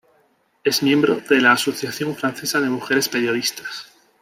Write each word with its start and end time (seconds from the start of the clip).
Es 0.63 0.81
miembro 0.81 1.17
de 1.29 1.39
la 1.41 1.51
Asociación 1.51 2.15
Francesa 2.15 2.59
de 2.59 2.71
Mujeres 2.71 3.07
Periodistas. 3.07 3.85